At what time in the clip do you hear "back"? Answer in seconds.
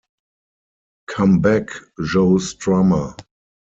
1.41-1.69